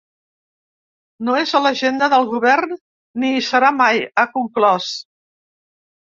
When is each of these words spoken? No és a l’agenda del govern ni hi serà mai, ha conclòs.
No 1.25 1.33
és 1.41 1.51
a 1.57 1.59
l’agenda 1.65 2.07
del 2.13 2.25
govern 2.31 2.73
ni 3.23 3.29
hi 3.33 3.43
serà 3.49 3.69
mai, 3.81 4.01
ha 4.15 4.25
conclòs. 4.39 4.89